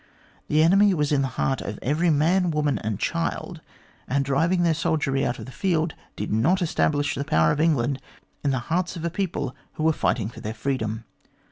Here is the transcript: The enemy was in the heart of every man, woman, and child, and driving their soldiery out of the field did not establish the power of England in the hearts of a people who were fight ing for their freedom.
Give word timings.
The 0.47 0.63
enemy 0.63 0.95
was 0.95 1.11
in 1.11 1.21
the 1.21 1.27
heart 1.37 1.61
of 1.61 1.77
every 1.83 2.09
man, 2.09 2.49
woman, 2.49 2.79
and 2.79 2.97
child, 2.99 3.61
and 4.07 4.25
driving 4.25 4.63
their 4.63 4.73
soldiery 4.73 5.23
out 5.23 5.37
of 5.37 5.45
the 5.45 5.51
field 5.51 5.93
did 6.15 6.33
not 6.33 6.59
establish 6.59 7.13
the 7.13 7.23
power 7.23 7.51
of 7.51 7.59
England 7.61 8.01
in 8.43 8.49
the 8.49 8.57
hearts 8.73 8.95
of 8.95 9.05
a 9.05 9.11
people 9.11 9.55
who 9.73 9.83
were 9.83 9.93
fight 9.93 10.19
ing 10.19 10.29
for 10.29 10.39
their 10.39 10.55
freedom. 10.55 11.03